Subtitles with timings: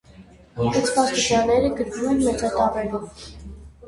[0.77, 3.21] Կցված տվյալները գրվում են մեծատառերով։